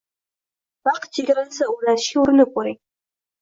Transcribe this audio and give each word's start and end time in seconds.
“Vaqt 0.89 1.11
chegarasi” 1.17 1.67
o‘rnatishga 1.67 2.21
urinib 2.25 2.51
ko‘ring: 2.57 2.81